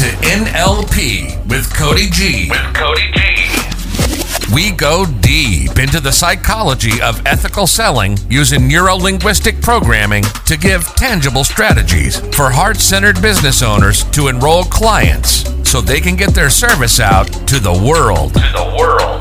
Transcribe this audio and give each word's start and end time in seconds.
to 0.00 0.06
NLP 0.06 1.46
with 1.46 1.70
Cody 1.76 2.08
G. 2.08 2.48
With 2.48 2.74
Cody 2.74 3.10
G. 3.12 4.54
We 4.54 4.70
go 4.70 5.04
deep 5.20 5.78
into 5.78 6.00
the 6.00 6.10
psychology 6.10 7.02
of 7.02 7.20
ethical 7.26 7.66
selling 7.66 8.16
using 8.30 8.66
neuro 8.66 8.94
linguistic 8.94 9.60
programming 9.60 10.22
to 10.46 10.56
give 10.56 10.86
tangible 10.96 11.44
strategies 11.44 12.18
for 12.34 12.48
heart 12.48 12.78
centered 12.78 13.20
business 13.20 13.62
owners 13.62 14.04
to 14.12 14.28
enroll 14.28 14.64
clients 14.64 15.44
so 15.68 15.82
they 15.82 16.00
can 16.00 16.16
get 16.16 16.32
their 16.32 16.48
service 16.48 16.98
out 16.98 17.26
to 17.46 17.60
the 17.60 17.70
world. 17.70 18.32
To 18.32 18.40
the 18.40 18.74
world. 18.78 19.20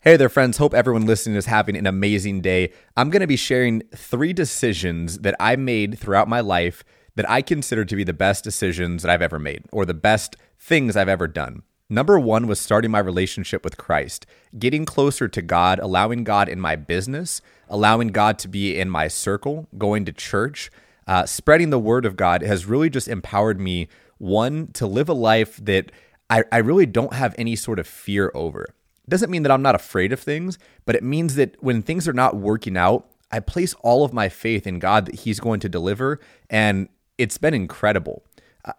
Hey 0.00 0.16
there, 0.16 0.30
friends. 0.30 0.56
Hope 0.56 0.72
everyone 0.72 1.04
listening 1.04 1.36
is 1.36 1.44
having 1.44 1.76
an 1.76 1.86
amazing 1.86 2.40
day. 2.40 2.72
I'm 2.96 3.10
going 3.10 3.20
to 3.20 3.26
be 3.26 3.36
sharing 3.36 3.82
three 3.94 4.32
decisions 4.32 5.18
that 5.18 5.34
I 5.38 5.56
made 5.56 5.98
throughout 5.98 6.26
my 6.26 6.40
life 6.40 6.82
that 7.18 7.28
I 7.28 7.42
consider 7.42 7.84
to 7.84 7.96
be 7.96 8.04
the 8.04 8.12
best 8.12 8.44
decisions 8.44 9.02
that 9.02 9.10
I've 9.10 9.22
ever 9.22 9.40
made 9.40 9.64
or 9.72 9.84
the 9.84 9.92
best 9.92 10.36
things 10.56 10.96
I've 10.96 11.08
ever 11.08 11.26
done. 11.26 11.64
Number 11.90 12.16
one 12.16 12.46
was 12.46 12.60
starting 12.60 12.92
my 12.92 13.00
relationship 13.00 13.64
with 13.64 13.76
Christ, 13.76 14.24
getting 14.56 14.84
closer 14.84 15.26
to 15.26 15.42
God, 15.42 15.80
allowing 15.80 16.22
God 16.22 16.48
in 16.48 16.60
my 16.60 16.76
business, 16.76 17.42
allowing 17.68 18.08
God 18.08 18.38
to 18.38 18.46
be 18.46 18.78
in 18.78 18.88
my 18.88 19.08
circle, 19.08 19.66
going 19.76 20.04
to 20.04 20.12
church, 20.12 20.70
uh, 21.08 21.26
spreading 21.26 21.70
the 21.70 21.80
word 21.80 22.06
of 22.06 22.14
God 22.14 22.42
has 22.42 22.66
really 22.66 22.88
just 22.88 23.08
empowered 23.08 23.58
me, 23.58 23.88
one, 24.18 24.68
to 24.74 24.86
live 24.86 25.08
a 25.08 25.12
life 25.12 25.58
that 25.64 25.90
I, 26.30 26.44
I 26.52 26.58
really 26.58 26.86
don't 26.86 27.14
have 27.14 27.34
any 27.36 27.56
sort 27.56 27.80
of 27.80 27.88
fear 27.88 28.30
over. 28.32 28.62
It 28.62 29.10
doesn't 29.10 29.30
mean 29.30 29.42
that 29.42 29.50
I'm 29.50 29.62
not 29.62 29.74
afraid 29.74 30.12
of 30.12 30.20
things, 30.20 30.56
but 30.86 30.94
it 30.94 31.02
means 31.02 31.34
that 31.34 31.56
when 31.60 31.82
things 31.82 32.06
are 32.06 32.12
not 32.12 32.36
working 32.36 32.76
out, 32.76 33.08
I 33.32 33.40
place 33.40 33.74
all 33.80 34.04
of 34.04 34.12
my 34.12 34.28
faith 34.28 34.68
in 34.68 34.78
God 34.78 35.06
that 35.06 35.16
He's 35.16 35.40
going 35.40 35.58
to 35.60 35.68
deliver. 35.68 36.20
And 36.48 36.88
it's 37.18 37.38
been 37.38 37.54
incredible. 37.54 38.24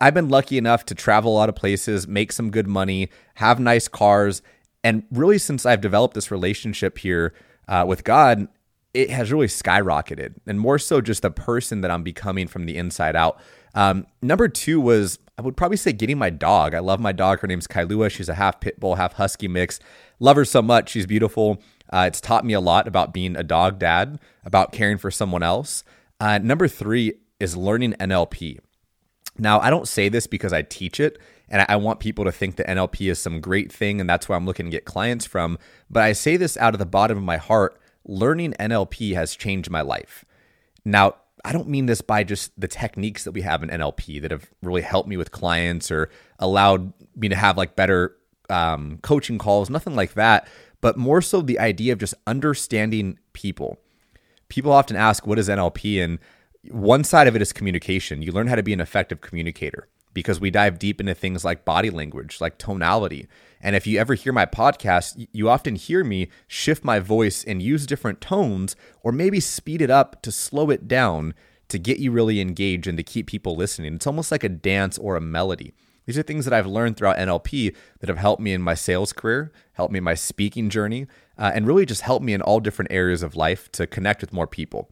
I've 0.01 0.13
been 0.13 0.29
lucky 0.29 0.57
enough 0.57 0.85
to 0.85 0.95
travel 0.95 1.33
a 1.33 1.35
lot 1.35 1.49
of 1.49 1.55
places, 1.55 2.07
make 2.07 2.31
some 2.31 2.51
good 2.51 2.67
money, 2.67 3.09
have 3.35 3.59
nice 3.59 3.87
cars. 3.87 4.41
And 4.83 5.03
really, 5.11 5.37
since 5.37 5.65
I've 5.65 5.81
developed 5.81 6.13
this 6.13 6.31
relationship 6.31 6.99
here 6.99 7.33
uh, 7.67 7.85
with 7.87 8.03
God, 8.03 8.47
it 8.93 9.09
has 9.09 9.31
really 9.31 9.47
skyrocketed 9.47 10.35
and 10.47 10.59
more 10.59 10.79
so 10.79 11.01
just 11.01 11.21
the 11.21 11.31
person 11.31 11.81
that 11.81 11.91
I'm 11.91 12.03
becoming 12.03 12.47
from 12.47 12.65
the 12.65 12.77
inside 12.77 13.15
out. 13.15 13.39
Um, 13.75 14.07
number 14.21 14.47
two 14.47 14.81
was, 14.81 15.19
I 15.37 15.41
would 15.41 15.55
probably 15.55 15.77
say 15.77 15.91
getting 15.91 16.17
my 16.17 16.29
dog. 16.29 16.73
I 16.73 16.79
love 16.79 16.99
my 16.99 17.11
dog. 17.11 17.39
Her 17.39 17.47
name's 17.47 17.67
Kailua. 17.67 18.09
She's 18.09 18.29
a 18.29 18.35
half 18.35 18.59
pit 18.59 18.79
bull, 18.79 18.95
half 18.95 19.13
husky 19.13 19.47
mix. 19.47 19.79
Love 20.19 20.37
her 20.37 20.45
so 20.45 20.61
much. 20.61 20.89
She's 20.89 21.05
beautiful. 21.05 21.61
Uh, 21.91 22.05
it's 22.07 22.21
taught 22.21 22.45
me 22.45 22.53
a 22.53 22.59
lot 22.59 22.87
about 22.87 23.13
being 23.13 23.35
a 23.35 23.43
dog 23.43 23.79
dad, 23.79 24.19
about 24.43 24.71
caring 24.71 24.97
for 24.97 25.11
someone 25.11 25.43
else. 25.43 25.83
Uh, 26.19 26.37
number 26.39 26.67
three 26.67 27.13
is 27.39 27.55
learning 27.55 27.93
NLP. 27.93 28.59
Now, 29.37 29.59
I 29.59 29.69
don't 29.69 29.87
say 29.87 30.09
this 30.09 30.27
because 30.27 30.53
I 30.53 30.61
teach 30.61 30.99
it 30.99 31.17
and 31.47 31.65
I 31.67 31.77
want 31.77 31.99
people 31.99 32.25
to 32.25 32.31
think 32.31 32.57
that 32.57 32.67
NLP 32.67 33.09
is 33.09 33.19
some 33.19 33.41
great 33.41 33.71
thing 33.71 33.99
and 34.01 34.09
that's 34.09 34.27
where 34.27 34.37
I'm 34.37 34.45
looking 34.45 34.65
to 34.65 34.71
get 34.71 34.85
clients 34.85 35.25
from. 35.25 35.57
But 35.89 36.03
I 36.03 36.13
say 36.13 36.37
this 36.37 36.57
out 36.57 36.75
of 36.75 36.79
the 36.79 36.85
bottom 36.85 37.17
of 37.17 37.23
my 37.23 37.37
heart 37.37 37.79
learning 38.05 38.53
NLP 38.59 39.13
has 39.13 39.35
changed 39.35 39.69
my 39.69 39.81
life. 39.81 40.25
Now, 40.83 41.15
I 41.45 41.53
don't 41.53 41.69
mean 41.69 41.85
this 41.85 42.01
by 42.01 42.23
just 42.23 42.51
the 42.59 42.67
techniques 42.67 43.23
that 43.23 43.31
we 43.31 43.41
have 43.41 43.63
in 43.63 43.69
NLP 43.69 44.21
that 44.21 44.31
have 44.31 44.49
really 44.61 44.81
helped 44.81 45.07
me 45.07 45.15
with 45.15 45.31
clients 45.31 45.89
or 45.89 46.09
allowed 46.37 46.91
me 47.15 47.29
to 47.29 47.35
have 47.35 47.57
like 47.57 47.75
better 47.75 48.15
um, 48.49 48.99
coaching 49.01 49.37
calls, 49.37 49.69
nothing 49.69 49.95
like 49.95 50.13
that, 50.13 50.47
but 50.81 50.97
more 50.97 51.21
so 51.21 51.41
the 51.41 51.59
idea 51.59 51.93
of 51.93 51.99
just 51.99 52.13
understanding 52.27 53.19
people. 53.33 53.79
People 54.49 54.71
often 54.71 54.95
ask, 54.95 55.27
What 55.27 55.39
is 55.39 55.47
NLP? 55.47 56.03
And 56.03 56.19
one 56.63 57.03
side 57.03 57.27
of 57.27 57.35
it 57.35 57.41
is 57.41 57.53
communication. 57.53 58.21
You 58.21 58.31
learn 58.31 58.47
how 58.47 58.55
to 58.55 58.63
be 58.63 58.73
an 58.73 58.81
effective 58.81 59.21
communicator 59.21 59.87
because 60.13 60.39
we 60.39 60.51
dive 60.51 60.79
deep 60.79 60.99
into 60.99 61.13
things 61.13 61.45
like 61.45 61.65
body 61.65 61.89
language, 61.89 62.41
like 62.41 62.57
tonality. 62.57 63.27
And 63.61 63.75
if 63.75 63.85
you 63.85 63.99
ever 63.99 64.15
hear 64.15 64.33
my 64.33 64.45
podcast, 64.45 65.27
you 65.31 65.49
often 65.49 65.75
hear 65.75 66.03
me 66.03 66.29
shift 66.47 66.83
my 66.83 66.99
voice 66.99 67.43
and 67.43 67.61
use 67.61 67.85
different 67.85 68.19
tones 68.19 68.75
or 69.03 69.11
maybe 69.11 69.39
speed 69.39 69.81
it 69.81 69.89
up 69.89 70.21
to 70.23 70.31
slow 70.31 70.69
it 70.69 70.87
down 70.87 71.33
to 71.69 71.77
get 71.77 71.99
you 71.99 72.11
really 72.11 72.41
engaged 72.41 72.87
and 72.87 72.97
to 72.97 73.03
keep 73.03 73.27
people 73.27 73.55
listening. 73.55 73.95
It's 73.95 74.07
almost 74.07 74.31
like 74.31 74.43
a 74.43 74.49
dance 74.49 74.97
or 74.97 75.15
a 75.15 75.21
melody. 75.21 75.73
These 76.05 76.17
are 76.17 76.23
things 76.23 76.45
that 76.45 76.53
I've 76.53 76.65
learned 76.65 76.97
throughout 76.97 77.17
NLP 77.17 77.75
that 77.99 78.09
have 78.09 78.17
helped 78.17 78.41
me 78.41 78.51
in 78.51 78.63
my 78.63 78.73
sales 78.73 79.13
career, 79.13 79.51
helped 79.73 79.93
me 79.93 79.99
in 79.99 80.03
my 80.03 80.15
speaking 80.15 80.69
journey, 80.69 81.05
uh, 81.37 81.51
and 81.53 81.67
really 81.67 81.85
just 81.85 82.01
helped 82.01 82.25
me 82.25 82.33
in 82.33 82.41
all 82.41 82.59
different 82.59 82.91
areas 82.91 83.21
of 83.21 83.35
life 83.35 83.71
to 83.73 83.85
connect 83.85 84.21
with 84.21 84.33
more 84.33 84.47
people. 84.47 84.89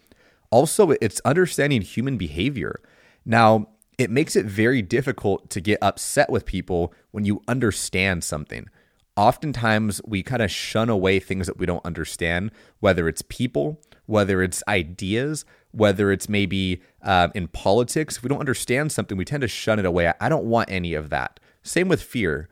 Also, 0.50 0.92
it's 1.02 1.22
understanding 1.26 1.82
human 1.82 2.18
behavior. 2.18 2.82
Now, 3.26 3.68
it 3.98 4.12
makes 4.12 4.36
it 4.36 4.46
very 4.46 4.82
difficult 4.82 5.50
to 5.50 5.62
get 5.62 5.80
upset 5.82 6.30
with 6.30 6.46
people 6.46 6.94
when 7.12 7.26
you 7.26 7.42
understand 7.48 8.24
something. 8.24 8.68
Oftentimes, 9.16 10.00
we 10.06 10.22
kind 10.22 10.44
of 10.44 10.52
shun 10.52 10.90
away 10.90 11.20
things 11.20 11.48
that 11.48 11.58
we 11.58 11.66
don't 11.66 11.84
understand, 11.84 12.52
whether 12.80 13.08
it's 13.08 13.24
people, 13.24 13.82
whether 14.06 14.44
it's 14.44 14.64
ideas, 14.68 15.44
whether 15.72 16.12
it's 16.12 16.30
maybe 16.30 16.82
uh, 17.02 17.30
in 17.34 17.48
politics. 17.48 18.18
If 18.18 18.24
we 18.24 18.30
don't 18.30 18.40
understand 18.40 18.92
something, 18.92 19.18
we 19.18 19.26
tend 19.26 19.42
to 19.42 19.48
shun 19.48 19.80
it 19.80 19.86
away. 19.86 20.14
I 20.22 20.30
don't 20.30 20.46
want 20.46 20.70
any 20.70 20.94
of 20.94 21.10
that. 21.10 21.40
Same 21.64 21.88
with 21.88 22.04
fear. 22.04 22.48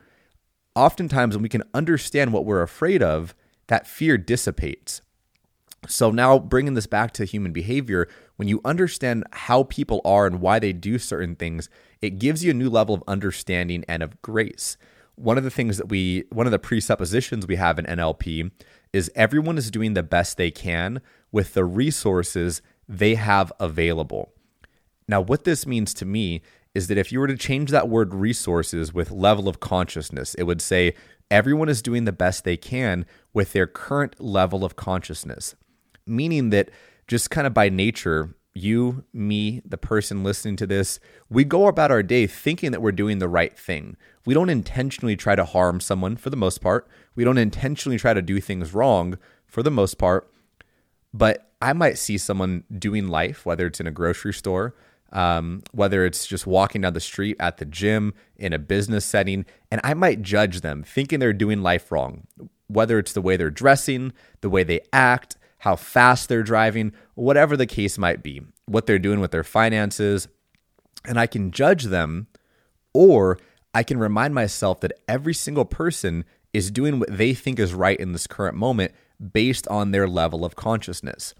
Oftentimes, 0.74 1.36
when 1.36 1.42
we 1.42 1.48
can 1.48 1.62
understand 1.72 2.32
what 2.32 2.44
we're 2.44 2.62
afraid 2.62 3.02
of, 3.02 3.34
that 3.68 3.86
fear 3.86 4.18
dissipates. 4.18 5.00
So 5.88 6.10
now 6.10 6.38
bringing 6.38 6.74
this 6.74 6.86
back 6.86 7.12
to 7.12 7.24
human 7.24 7.52
behavior, 7.52 8.08
when 8.36 8.48
you 8.48 8.60
understand 8.64 9.24
how 9.32 9.64
people 9.64 10.00
are 10.04 10.26
and 10.26 10.40
why 10.40 10.58
they 10.58 10.72
do 10.72 10.98
certain 10.98 11.36
things, 11.36 11.68
it 12.00 12.18
gives 12.18 12.44
you 12.44 12.50
a 12.50 12.54
new 12.54 12.68
level 12.68 12.94
of 12.94 13.04
understanding 13.06 13.84
and 13.88 14.02
of 14.02 14.20
grace. 14.22 14.76
One 15.14 15.38
of 15.38 15.44
the 15.44 15.50
things 15.50 15.78
that 15.78 15.88
we 15.88 16.24
one 16.30 16.46
of 16.46 16.52
the 16.52 16.58
presuppositions 16.58 17.46
we 17.46 17.56
have 17.56 17.78
in 17.78 17.86
NLP 17.86 18.50
is 18.92 19.10
everyone 19.14 19.58
is 19.58 19.70
doing 19.70 19.94
the 19.94 20.02
best 20.02 20.36
they 20.36 20.50
can 20.50 21.00
with 21.32 21.54
the 21.54 21.64
resources 21.64 22.60
they 22.88 23.14
have 23.14 23.52
available. 23.58 24.32
Now, 25.08 25.20
what 25.20 25.44
this 25.44 25.66
means 25.66 25.94
to 25.94 26.04
me 26.04 26.42
is 26.74 26.88
that 26.88 26.98
if 26.98 27.10
you 27.10 27.20
were 27.20 27.26
to 27.26 27.36
change 27.36 27.70
that 27.70 27.88
word 27.88 28.12
resources 28.12 28.92
with 28.92 29.10
level 29.10 29.48
of 29.48 29.60
consciousness, 29.60 30.34
it 30.34 30.42
would 30.42 30.60
say 30.60 30.94
everyone 31.30 31.68
is 31.68 31.80
doing 31.80 32.04
the 32.04 32.12
best 32.12 32.44
they 32.44 32.56
can 32.56 33.06
with 33.32 33.52
their 33.52 33.66
current 33.66 34.20
level 34.20 34.64
of 34.64 34.76
consciousness 34.76 35.54
meaning 36.06 36.50
that 36.50 36.70
just 37.08 37.30
kind 37.30 37.46
of 37.46 37.54
by 37.54 37.68
nature, 37.68 38.34
you, 38.54 39.04
me, 39.12 39.62
the 39.64 39.76
person 39.76 40.24
listening 40.24 40.56
to 40.56 40.66
this, 40.66 40.98
we 41.28 41.44
go 41.44 41.66
about 41.66 41.90
our 41.90 42.02
day 42.02 42.26
thinking 42.26 42.72
that 42.72 42.82
we're 42.82 42.92
doing 42.92 43.18
the 43.18 43.28
right 43.28 43.56
thing. 43.56 43.96
We 44.24 44.34
don't 44.34 44.50
intentionally 44.50 45.16
try 45.16 45.36
to 45.36 45.44
harm 45.44 45.80
someone 45.80 46.16
for 46.16 46.30
the 46.30 46.36
most 46.36 46.60
part. 46.60 46.88
We 47.14 47.24
don't 47.24 47.38
intentionally 47.38 47.98
try 47.98 48.14
to 48.14 48.22
do 48.22 48.40
things 48.40 48.74
wrong 48.74 49.18
for 49.46 49.62
the 49.62 49.70
most 49.70 49.98
part. 49.98 50.30
But 51.12 51.50
I 51.60 51.72
might 51.72 51.98
see 51.98 52.18
someone 52.18 52.64
doing 52.78 53.08
life, 53.08 53.46
whether 53.46 53.66
it's 53.66 53.80
in 53.80 53.86
a 53.86 53.92
grocery 53.92 54.34
store, 54.34 54.74
um, 55.12 55.62
whether 55.72 56.04
it's 56.04 56.26
just 56.26 56.46
walking 56.46 56.82
down 56.82 56.92
the 56.92 57.00
street 57.00 57.36
at 57.38 57.58
the 57.58 57.64
gym, 57.64 58.12
in 58.36 58.52
a 58.52 58.58
business 58.58 59.04
setting, 59.04 59.46
and 59.70 59.80
I 59.82 59.94
might 59.94 60.22
judge 60.22 60.60
them 60.60 60.82
thinking 60.82 61.20
they're 61.20 61.32
doing 61.32 61.62
life 61.62 61.90
wrong, 61.90 62.26
whether 62.66 62.98
it's 62.98 63.12
the 63.12 63.22
way 63.22 63.36
they're 63.36 63.50
dressing, 63.50 64.12
the 64.40 64.50
way 64.50 64.62
they 64.62 64.80
act, 64.92 65.36
how 65.58 65.76
fast 65.76 66.28
they're 66.28 66.42
driving, 66.42 66.92
whatever 67.14 67.56
the 67.56 67.66
case 67.66 67.98
might 67.98 68.22
be, 68.22 68.42
what 68.66 68.86
they're 68.86 68.98
doing 68.98 69.20
with 69.20 69.30
their 69.30 69.44
finances. 69.44 70.28
And 71.04 71.18
I 71.18 71.26
can 71.26 71.50
judge 71.50 71.84
them, 71.84 72.26
or 72.92 73.38
I 73.72 73.82
can 73.82 73.98
remind 73.98 74.34
myself 74.34 74.80
that 74.80 74.92
every 75.08 75.34
single 75.34 75.64
person 75.64 76.24
is 76.52 76.70
doing 76.70 76.98
what 76.98 77.16
they 77.16 77.34
think 77.34 77.58
is 77.58 77.74
right 77.74 77.98
in 77.98 78.12
this 78.12 78.26
current 78.26 78.56
moment 78.56 78.92
based 79.32 79.66
on 79.68 79.90
their 79.90 80.08
level 80.08 80.44
of 80.44 80.56
consciousness. 80.56 81.34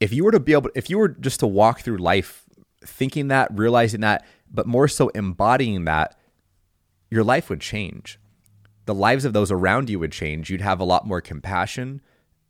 If 0.00 0.12
you 0.12 0.24
were 0.24 0.32
to 0.32 0.40
be 0.40 0.52
able, 0.52 0.70
if 0.74 0.88
you 0.88 0.98
were 0.98 1.08
just 1.08 1.40
to 1.40 1.46
walk 1.46 1.80
through 1.80 1.98
life 1.98 2.44
thinking 2.84 3.28
that, 3.28 3.48
realizing 3.56 4.00
that, 4.00 4.24
but 4.50 4.66
more 4.66 4.88
so 4.88 5.08
embodying 5.08 5.84
that, 5.84 6.18
your 7.10 7.24
life 7.24 7.50
would 7.50 7.60
change. 7.60 8.18
The 8.86 8.94
lives 8.94 9.24
of 9.24 9.32
those 9.32 9.52
around 9.52 9.90
you 9.90 9.98
would 9.98 10.12
change. 10.12 10.50
You'd 10.50 10.60
have 10.60 10.80
a 10.80 10.84
lot 10.84 11.06
more 11.06 11.20
compassion, 11.20 12.00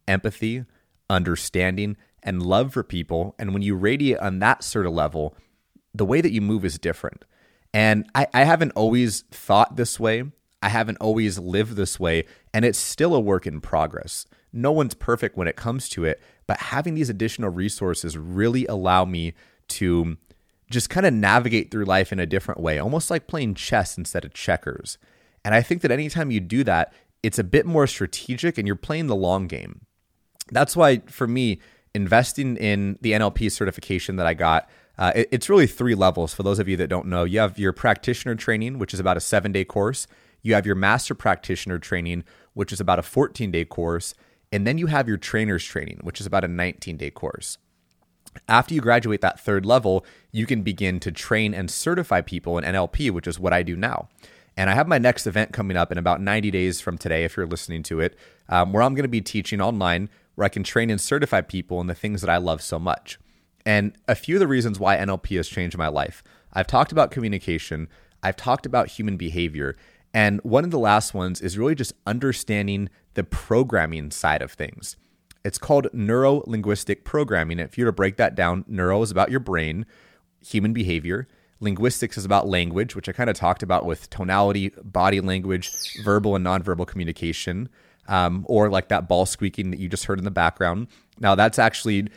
empathy, 0.06 0.64
understanding, 1.10 1.96
and 2.22 2.42
love 2.42 2.72
for 2.72 2.82
people. 2.82 3.34
And 3.38 3.52
when 3.52 3.62
you 3.62 3.74
radiate 3.74 4.18
on 4.18 4.38
that 4.38 4.64
sort 4.64 4.86
of 4.86 4.92
level, 4.92 5.36
the 5.94 6.06
way 6.06 6.20
that 6.20 6.32
you 6.32 6.40
move 6.40 6.64
is 6.64 6.78
different. 6.78 7.24
And 7.72 8.08
I, 8.14 8.26
I 8.32 8.44
haven't 8.44 8.72
always 8.72 9.22
thought 9.30 9.76
this 9.76 10.00
way. 10.00 10.24
I 10.62 10.68
haven't 10.68 10.98
always 10.98 11.38
lived 11.38 11.76
this 11.76 11.98
way. 11.98 12.24
And 12.52 12.64
it's 12.64 12.78
still 12.78 13.14
a 13.14 13.20
work 13.20 13.46
in 13.46 13.60
progress. 13.60 14.26
No 14.52 14.72
one's 14.72 14.94
perfect 14.94 15.36
when 15.36 15.48
it 15.48 15.56
comes 15.56 15.88
to 15.90 16.04
it. 16.04 16.20
But 16.46 16.58
having 16.58 16.94
these 16.94 17.10
additional 17.10 17.50
resources 17.50 18.18
really 18.18 18.66
allow 18.66 19.04
me 19.04 19.34
to 19.68 20.16
just 20.70 20.90
kind 20.90 21.06
of 21.06 21.14
navigate 21.14 21.70
through 21.70 21.84
life 21.84 22.12
in 22.12 22.20
a 22.20 22.26
different 22.26 22.60
way, 22.60 22.78
almost 22.78 23.10
like 23.10 23.26
playing 23.26 23.54
chess 23.54 23.96
instead 23.96 24.24
of 24.24 24.34
checkers. 24.34 24.98
And 25.44 25.54
I 25.54 25.62
think 25.62 25.82
that 25.82 25.90
anytime 25.90 26.30
you 26.30 26.40
do 26.40 26.64
that, 26.64 26.92
it's 27.22 27.38
a 27.38 27.44
bit 27.44 27.66
more 27.66 27.86
strategic 27.86 28.58
and 28.58 28.66
you're 28.66 28.76
playing 28.76 29.06
the 29.06 29.16
long 29.16 29.46
game 29.46 29.86
that's 30.50 30.76
why 30.76 30.98
for 31.06 31.26
me 31.26 31.60
investing 31.94 32.56
in 32.56 32.98
the 33.00 33.12
NLP 33.12 33.50
certification 33.50 34.16
that 34.16 34.26
I 34.26 34.34
got 34.34 34.68
Uh, 34.98 35.12
it, 35.14 35.28
it's 35.32 35.48
really 35.48 35.66
three 35.66 35.94
levels. 35.94 36.34
For 36.34 36.42
those 36.42 36.58
of 36.58 36.68
you 36.68 36.76
that 36.76 36.88
don't 36.88 37.06
know, 37.06 37.24
you 37.24 37.38
have 37.38 37.58
your 37.58 37.72
practitioner 37.72 38.34
training, 38.34 38.78
which 38.78 38.92
is 38.92 39.00
about 39.00 39.16
a 39.16 39.20
seven 39.20 39.50
day 39.50 39.64
course. 39.64 40.06
You 40.42 40.52
have 40.52 40.66
your 40.66 40.74
master 40.74 41.14
practitioner 41.14 41.78
training, 41.78 42.22
which 42.52 42.70
is 42.70 42.80
about 42.80 42.98
a 42.98 43.02
14 43.02 43.50
day 43.50 43.64
course. 43.64 44.14
And 44.52 44.66
then 44.66 44.76
you 44.76 44.88
have 44.88 45.08
your 45.08 45.16
trainer's 45.16 45.64
training, 45.64 46.00
which 46.02 46.20
is 46.20 46.26
about 46.26 46.44
a 46.44 46.48
19 46.48 46.98
day 46.98 47.10
course. 47.10 47.56
After 48.46 48.74
you 48.74 48.80
graduate 48.80 49.22
that 49.22 49.40
third 49.40 49.64
level, 49.64 50.04
you 50.32 50.44
can 50.44 50.62
begin 50.62 51.00
to 51.00 51.10
train 51.10 51.54
and 51.54 51.70
certify 51.70 52.20
people 52.20 52.58
in 52.58 52.64
NLP, 52.64 53.10
which 53.10 53.26
is 53.26 53.40
what 53.40 53.52
I 53.52 53.62
do 53.62 53.76
now. 53.76 54.08
And 54.56 54.68
I 54.68 54.74
have 54.74 54.86
my 54.86 54.98
next 54.98 55.26
event 55.26 55.52
coming 55.52 55.76
up 55.76 55.90
in 55.90 55.98
about 55.98 56.20
90 56.20 56.50
days 56.50 56.80
from 56.80 56.98
today, 56.98 57.24
if 57.24 57.36
you're 57.36 57.46
listening 57.46 57.82
to 57.84 58.00
it, 58.00 58.18
um, 58.48 58.72
where 58.72 58.82
I'm 58.82 58.94
going 58.94 59.04
to 59.04 59.08
be 59.08 59.22
teaching 59.22 59.60
online, 59.60 60.10
where 60.34 60.44
I 60.44 60.48
can 60.48 60.62
train 60.62 60.90
and 60.90 61.00
certify 61.00 61.40
people 61.40 61.80
in 61.80 61.86
the 61.86 61.94
things 61.94 62.20
that 62.20 62.30
I 62.30 62.38
love 62.38 62.62
so 62.62 62.78
much. 62.78 63.18
And 63.66 63.92
a 64.08 64.14
few 64.14 64.36
of 64.36 64.40
the 64.40 64.46
reasons 64.46 64.80
why 64.80 64.96
NLP 64.96 65.36
has 65.36 65.48
changed 65.48 65.76
my 65.76 65.88
life 65.88 66.22
I've 66.52 66.66
talked 66.66 66.90
about 66.90 67.12
communication, 67.12 67.88
I've 68.22 68.36
talked 68.36 68.66
about 68.66 68.88
human 68.88 69.16
behavior, 69.16 69.76
and 70.12 70.40
one 70.42 70.64
of 70.64 70.72
the 70.72 70.78
last 70.78 71.14
ones 71.14 71.40
is 71.40 71.56
really 71.56 71.76
just 71.76 71.92
understanding 72.06 72.88
the 73.14 73.24
programming 73.24 74.10
side 74.10 74.42
of 74.42 74.52
things. 74.52 74.96
It's 75.44 75.58
called 75.58 75.88
neuro 75.92 76.42
linguistic 76.46 77.04
programming. 77.04 77.58
If 77.58 77.78
you 77.78 77.84
were 77.84 77.92
to 77.92 77.96
break 77.96 78.16
that 78.16 78.34
down, 78.34 78.64
neuro 78.66 79.00
is 79.02 79.10
about 79.10 79.30
your 79.30 79.40
brain, 79.40 79.86
human 80.44 80.72
behavior. 80.72 81.28
Linguistics 81.60 82.18
is 82.18 82.24
about 82.24 82.48
language, 82.48 82.96
which 82.96 83.08
I 83.08 83.12
kind 83.12 83.30
of 83.30 83.36
talked 83.36 83.62
about 83.62 83.86
with 83.86 84.10
tonality, 84.10 84.70
body 84.82 85.20
language, 85.20 85.70
verbal 86.02 86.34
and 86.34 86.44
nonverbal 86.44 86.86
communication, 86.86 87.68
um, 88.10 88.44
or 88.48 88.68
like 88.68 88.88
that 88.88 89.08
ball 89.08 89.24
squeaking 89.24 89.70
that 89.70 89.80
you 89.80 89.88
just 89.88 90.04
heard 90.04 90.18
in 90.18 90.24
the 90.24 90.30
background. 90.30 90.88
Now, 91.18 91.34
that's 91.34 91.58
actually 91.58 92.08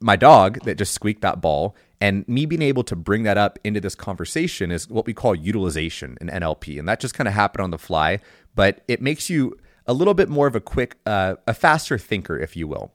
my 0.00 0.16
dog 0.16 0.60
that 0.64 0.78
just 0.78 0.94
squeaked 0.94 1.20
that 1.22 1.42
ball. 1.42 1.76
And 2.00 2.26
me 2.26 2.46
being 2.46 2.62
able 2.62 2.82
to 2.84 2.96
bring 2.96 3.22
that 3.24 3.36
up 3.38 3.58
into 3.62 3.80
this 3.80 3.94
conversation 3.94 4.72
is 4.72 4.88
what 4.88 5.06
we 5.06 5.12
call 5.12 5.34
utilization 5.34 6.16
in 6.20 6.28
NLP 6.28 6.78
and 6.78 6.88
that 6.88 6.98
just 6.98 7.14
kind 7.14 7.28
of 7.28 7.34
happened 7.34 7.62
on 7.62 7.70
the 7.70 7.78
fly 7.78 8.18
but 8.54 8.82
it 8.88 9.00
makes 9.00 9.30
you 9.30 9.56
a 9.86 9.92
little 9.92 10.14
bit 10.14 10.28
more 10.28 10.46
of 10.46 10.54
a 10.54 10.60
quick 10.60 10.96
uh, 11.06 11.34
a 11.46 11.54
faster 11.54 11.98
thinker 11.98 12.38
if 12.38 12.56
you 12.56 12.66
will 12.66 12.92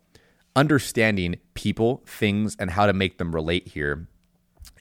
understanding 0.55 1.37
people 1.53 2.03
things 2.05 2.55
and 2.59 2.71
how 2.71 2.85
to 2.85 2.93
make 2.93 3.17
them 3.17 3.33
relate 3.33 3.67
here. 3.69 4.07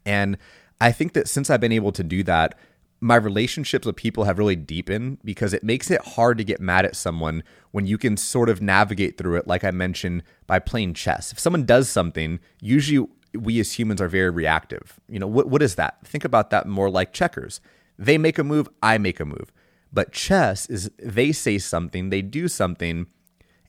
And 0.05 0.39
i 0.79 0.93
think 0.93 1.15
that 1.15 1.27
since 1.27 1.49
i've 1.49 1.61
been 1.61 1.73
able 1.73 1.93
to 1.93 2.05
do 2.05 2.23
that 2.23 2.59
my 3.01 3.17
relationships 3.17 3.87
with 3.87 3.97
people 3.97 4.25
have 4.25 4.39
really 4.39 4.57
deepened 4.57 5.19
because 5.23 5.53
it 5.53 5.63
makes 5.63 5.91
it 5.91 6.01
hard 6.01 6.39
to 6.39 6.45
get 6.45 6.61
mad 6.61 6.85
at 6.85 6.97
someone 6.97 7.43
when 7.71 7.87
you 7.87 7.99
can 7.99 8.17
sort 8.17 8.49
of 8.49 8.63
navigate 8.63 9.19
through 9.19 9.37
it, 9.37 9.47
like 9.47 9.65
I 9.65 9.71
mentioned, 9.71 10.23
by 10.47 10.59
playing 10.59 10.95
chess. 10.95 11.31
If 11.33 11.39
someone 11.39 11.65
does 11.65 11.89
something, 11.89 12.41
usually 12.61 13.07
we 13.35 13.61
as 13.61 13.79
humans 13.79 14.01
are 14.01 14.09
very 14.09 14.31
reactive. 14.31 14.99
You 15.09 15.19
know, 15.19 15.27
what, 15.27 15.49
what 15.49 15.63
is 15.63 15.75
that? 15.75 16.07
Think 16.07 16.25
about 16.25 16.51
that 16.51 16.67
more 16.67 16.91
like 16.91 17.13
checkers. 17.13 17.61
They 17.99 18.17
make 18.19 18.39
a 18.39 18.45
move, 18.45 18.69
I 18.83 18.99
make 18.99 19.21
a 19.21 19.25
move. 19.25 19.53
But 19.93 20.13
chess 20.13 20.67
is 20.67 20.91
they 20.99 21.33
say 21.33 21.59
something, 21.59 22.11
they 22.11 22.23
do 22.23 22.49
something, 22.49 23.07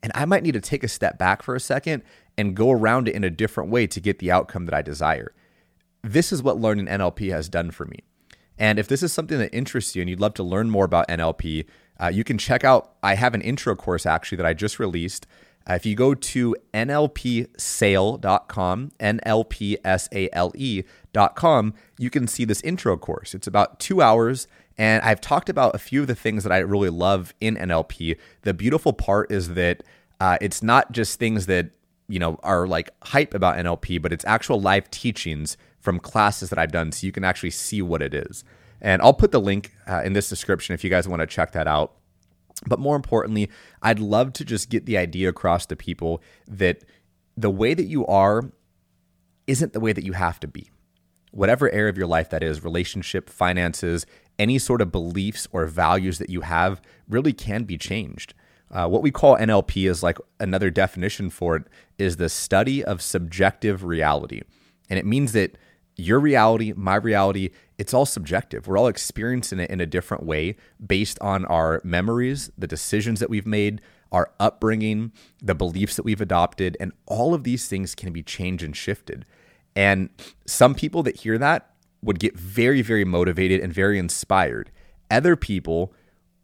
and 0.01 0.11
I 0.15 0.25
might 0.25 0.43
need 0.43 0.53
to 0.53 0.61
take 0.61 0.83
a 0.83 0.89
step 0.89 1.17
back 1.17 1.41
for 1.41 1.55
a 1.55 1.59
second 1.59 2.03
and 2.37 2.55
go 2.55 2.71
around 2.71 3.07
it 3.07 3.15
in 3.15 3.23
a 3.23 3.29
different 3.29 3.69
way 3.69 3.87
to 3.87 3.99
get 3.99 4.19
the 4.19 4.31
outcome 4.31 4.65
that 4.65 4.73
I 4.73 4.81
desire. 4.81 5.33
This 6.01 6.31
is 6.31 6.43
what 6.43 6.59
learning 6.59 6.87
NLP 6.87 7.31
has 7.31 7.49
done 7.49 7.71
for 7.71 7.85
me. 7.85 7.99
And 8.57 8.79
if 8.79 8.87
this 8.87 9.03
is 9.03 9.13
something 9.13 9.37
that 9.37 9.53
interests 9.53 9.95
you 9.95 10.01
and 10.01 10.09
you'd 10.09 10.19
love 10.19 10.33
to 10.35 10.43
learn 10.43 10.69
more 10.69 10.85
about 10.85 11.07
NLP, 11.07 11.65
uh, 11.99 12.07
you 12.07 12.23
can 12.23 12.37
check 12.37 12.63
out, 12.63 12.93
I 13.03 13.15
have 13.15 13.33
an 13.33 13.41
intro 13.41 13.75
course 13.75 14.05
actually 14.05 14.37
that 14.37 14.45
I 14.45 14.53
just 14.53 14.79
released. 14.79 15.27
Uh, 15.69 15.73
if 15.73 15.85
you 15.85 15.95
go 15.95 16.13
to 16.13 16.55
nlpsale.com, 16.73 17.51
nlpsale.com, 18.99 19.73
you 21.97 22.09
can 22.09 22.27
see 22.27 22.45
this 22.45 22.61
intro 22.61 22.95
course. 22.97 23.35
It's 23.35 23.47
about 23.47 23.79
two 23.79 24.01
hours, 24.01 24.47
and 24.77 25.03
I've 25.03 25.19
talked 25.19 25.49
about 25.49 25.75
a 25.75 25.79
few 25.79 25.99
of 26.01 26.07
the 26.07 26.15
things 26.15 26.43
that 26.43 26.53
I 26.53 26.59
really 26.59 26.89
love 26.89 27.33
in 27.41 27.57
NLP. 27.57 28.17
The 28.43 28.53
beautiful 28.53 28.93
part 28.93 29.29
is 29.29 29.55
that 29.55 29.83
uh, 30.21 30.37
it's 30.39 30.63
not 30.63 30.93
just 30.93 31.19
things 31.19 31.47
that 31.47 31.71
you 32.07 32.19
know 32.19 32.39
are 32.43 32.65
like 32.65 32.89
hype 33.03 33.33
about 33.33 33.57
NLP, 33.57 34.01
but 34.01 34.13
it's 34.13 34.23
actual 34.23 34.61
live 34.61 34.89
teachings 34.89 35.57
from 35.79 35.99
classes 35.99 36.49
that 36.49 36.59
I've 36.59 36.71
done 36.71 36.91
so 36.91 37.05
you 37.05 37.11
can 37.11 37.23
actually 37.23 37.51
see 37.51 37.81
what 37.81 38.01
it 38.01 38.13
is. 38.13 38.43
And 38.81 39.01
I'll 39.01 39.13
put 39.13 39.31
the 39.31 39.39
link 39.39 39.73
uh, 39.87 40.01
in 40.03 40.13
this 40.13 40.29
description 40.29 40.73
if 40.73 40.83
you 40.83 40.89
guys 40.89 41.07
want 41.07 41.21
to 41.21 41.27
check 41.27 41.51
that 41.53 41.67
out. 41.67 41.93
But 42.65 42.79
more 42.79 42.95
importantly, 42.95 43.49
I'd 43.81 43.99
love 43.99 44.33
to 44.33 44.45
just 44.45 44.69
get 44.69 44.85
the 44.85 44.97
idea 44.97 45.29
across 45.29 45.65
to 45.67 45.75
people 45.75 46.21
that 46.47 46.83
the 47.35 47.51
way 47.51 47.73
that 47.73 47.85
you 47.85 48.05
are 48.07 48.51
isn't 49.45 49.73
the 49.73 49.79
way 49.79 49.93
that 49.93 50.03
you 50.03 50.13
have 50.13 50.39
to 50.41 50.47
be. 50.47 50.69
Whatever 51.31 51.71
area 51.71 51.89
of 51.89 51.97
your 51.97 52.07
life 52.07 52.29
that 52.31 52.43
is, 52.43 52.63
relationship, 52.63 53.29
finances, 53.29 54.05
any 54.39 54.57
sort 54.57 54.81
of 54.81 54.91
beliefs 54.91 55.47
or 55.51 55.65
values 55.65 56.17
that 56.17 56.29
you 56.29 56.41
have 56.41 56.81
really 57.07 57.33
can 57.33 57.63
be 57.63 57.77
changed. 57.77 58.33
Uh, 58.69 58.87
what 58.87 59.01
we 59.01 59.11
call 59.11 59.37
NLP 59.37 59.89
is 59.89 60.03
like 60.03 60.17
another 60.39 60.69
definition 60.69 61.29
for 61.29 61.55
it 61.55 61.63
is 61.97 62.17
the 62.17 62.29
study 62.29 62.83
of 62.83 63.01
subjective 63.01 63.83
reality. 63.83 64.41
And 64.89 64.97
it 64.97 65.05
means 65.05 65.31
that 65.33 65.57
your 65.95 66.19
reality, 66.19 66.73
my 66.75 66.95
reality, 66.95 67.49
it's 67.77 67.93
all 67.93 68.05
subjective. 68.05 68.67
We're 68.67 68.77
all 68.77 68.87
experiencing 68.87 69.59
it 69.59 69.69
in 69.69 69.81
a 69.81 69.85
different 69.85 70.25
way 70.25 70.55
based 70.85 71.17
on 71.19 71.45
our 71.45 71.81
memories, 71.83 72.51
the 72.57 72.67
decisions 72.67 73.19
that 73.19 73.29
we've 73.29 73.47
made, 73.47 73.81
our 74.11 74.31
upbringing, 74.39 75.11
the 75.41 75.55
beliefs 75.55 75.95
that 75.95 76.03
we've 76.03 76.21
adopted, 76.21 76.77
and 76.79 76.91
all 77.07 77.33
of 77.33 77.43
these 77.43 77.67
things 77.67 77.95
can 77.95 78.13
be 78.13 78.23
changed 78.23 78.63
and 78.63 78.75
shifted. 78.75 79.25
And 79.75 80.09
some 80.45 80.75
people 80.75 81.03
that 81.03 81.17
hear 81.17 81.37
that 81.37 81.71
would 82.01 82.19
get 82.19 82.37
very, 82.37 82.81
very 82.81 83.03
motivated 83.03 83.59
and 83.61 83.73
very 83.73 83.99
inspired. 83.99 84.71
Other 85.09 85.35
people 85.35 85.93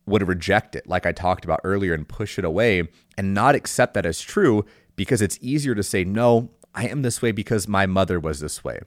would 0.05 0.27
reject 0.27 0.75
it, 0.75 0.87
like 0.87 1.05
I 1.05 1.11
talked 1.11 1.45
about 1.45 1.61
earlier, 1.63 1.93
and 1.93 2.07
push 2.07 2.37
it 2.37 2.45
away 2.45 2.89
and 3.17 3.33
not 3.33 3.55
accept 3.55 3.93
that 3.93 4.05
as 4.05 4.19
true 4.19 4.65
because 4.95 5.21
it's 5.21 5.39
easier 5.41 5.75
to 5.75 5.83
say, 5.83 6.03
no, 6.03 6.49
I 6.73 6.87
am 6.87 7.01
this 7.01 7.21
way 7.21 7.31
because 7.31 7.67
my 7.67 7.85
mother 7.85 8.19
was 8.19 8.39
this 8.39 8.63
way. 8.63 8.79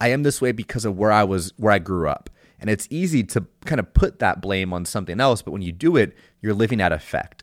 I 0.00 0.08
am 0.08 0.22
this 0.22 0.40
way 0.40 0.52
because 0.52 0.84
of 0.84 0.98
where 0.98 1.12
I 1.12 1.24
was, 1.24 1.52
where 1.56 1.72
I 1.72 1.78
grew 1.78 2.08
up. 2.08 2.28
And 2.58 2.68
it's 2.68 2.86
easy 2.90 3.24
to 3.24 3.46
kind 3.64 3.80
of 3.80 3.92
put 3.94 4.18
that 4.18 4.40
blame 4.40 4.72
on 4.72 4.84
something 4.84 5.20
else, 5.20 5.42
but 5.42 5.52
when 5.52 5.62
you 5.62 5.72
do 5.72 5.96
it, 5.96 6.14
you're 6.40 6.54
living 6.54 6.80
at 6.80 6.92
effect. 6.92 7.42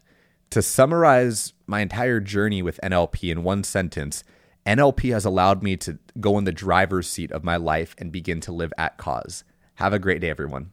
To 0.51 0.62
summarize 0.62 1.53
my 1.68 1.81
entire 1.81 2.19
journey 2.19 2.62
with 2.62 2.80
NLP 2.83 3.31
in 3.31 3.44
one 3.44 3.63
sentence, 3.63 4.24
NLP 4.65 5.12
has 5.12 5.25
allowed 5.25 5.62
me 5.62 5.77
to 5.77 6.00
go 6.19 6.38
in 6.38 6.44
the 6.44 6.51
driver's 6.51 7.09
seat 7.09 7.31
of 7.31 7.44
my 7.44 7.57
life 7.57 7.95
and 7.97 8.12
begin 8.12 8.39
to 8.41 8.51
live 8.51 8.74
at 8.77 8.97
cause. 8.97 9.44
Have 9.75 9.94
a 9.94 10.00
great 10.00 10.21
day, 10.21 10.30
everyone. 10.30 10.72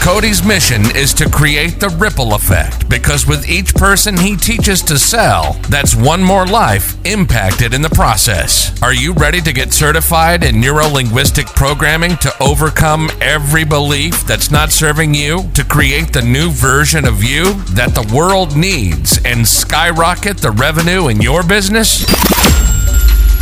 Cody's 0.00 0.42
mission 0.44 0.96
is 0.96 1.12
to 1.14 1.28
create 1.28 1.80
the 1.80 1.90
ripple 1.90 2.34
effect 2.34 2.88
because 2.88 3.26
with 3.26 3.48
each 3.48 3.74
person 3.74 4.16
he 4.16 4.36
teaches 4.36 4.80
to 4.82 4.98
sell, 4.98 5.54
that's 5.68 5.94
one 5.94 6.22
more 6.22 6.46
life 6.46 6.96
impacted 7.04 7.74
in 7.74 7.82
the 7.82 7.90
process. 7.90 8.80
Are 8.80 8.94
you 8.94 9.12
ready 9.12 9.40
to 9.42 9.52
get 9.52 9.72
certified 9.72 10.44
in 10.44 10.60
neuro 10.60 10.86
linguistic 10.88 11.46
programming 11.48 12.16
to 12.18 12.32
overcome 12.42 13.10
every 13.20 13.64
belief 13.64 14.26
that's 14.26 14.50
not 14.50 14.70
serving 14.70 15.14
you, 15.14 15.50
to 15.54 15.64
create 15.64 16.12
the 16.12 16.22
new 16.22 16.50
version 16.50 17.04
of 17.04 17.22
you 17.22 17.52
that 17.74 17.94
the 17.94 18.10
world 18.14 18.56
needs, 18.56 19.20
and 19.24 19.46
skyrocket 19.46 20.38
the 20.38 20.52
revenue 20.52 21.08
in 21.08 21.20
your 21.20 21.42
business? 21.42 22.06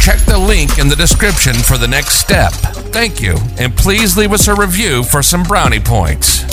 Check 0.07 0.21
the 0.21 0.39
link 0.39 0.79
in 0.79 0.87
the 0.87 0.95
description 0.95 1.53
for 1.53 1.79
the 1.79 1.89
next 1.89 2.21
step. 2.21 2.53
Thank 2.93 3.21
you, 3.21 3.37
and 3.59 3.77
please 3.77 4.17
leave 4.17 4.33
us 4.33 4.47
a 4.47 4.55
review 4.55 5.03
for 5.03 5.21
some 5.21 5.43
brownie 5.43 5.81
points. 5.81 6.45